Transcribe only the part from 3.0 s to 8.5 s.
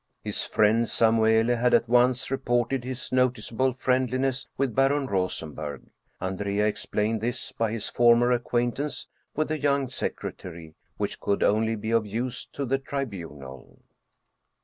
noticeable friendliness with Baron Rosenberg. Andrea explained this by his former